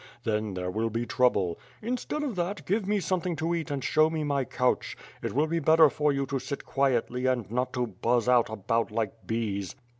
Then 0.23 0.55
there 0.55 0.71
will 0.71 0.89
be 0.89 1.05
trouble. 1.05 1.59
Instead 1.79 2.23
of 2.23 2.35
that, 2.35 2.65
give 2.65 2.87
me 2.87 2.99
some 2.99 3.21
thing 3.21 3.35
to 3.35 3.53
eat 3.53 3.69
and 3.69 3.83
show 3.83 4.09
me 4.09 4.23
my 4.23 4.43
couch. 4.45 4.97
It 5.21 5.33
will 5.35 5.45
be 5.45 5.59
better 5.59 5.91
for 5.91 6.11
you 6.11 6.25
to 6.25 6.39
sit 6.39 6.65
quietly 6.65 7.27
and 7.27 7.51
not 7.51 7.71
to 7.73 7.85
buzz 7.85 8.27
out 8.27 8.49
about 8.49 8.89
like 8.89 9.27
bees." 9.27 9.75